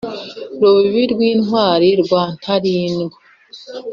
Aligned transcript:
Rubibi 0.59 1.03
rw’intwali 1.13 1.89
rwa 2.01 2.23
Ntalindwa 2.39 3.17